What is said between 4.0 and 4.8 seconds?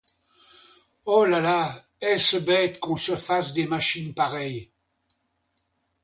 pareilles!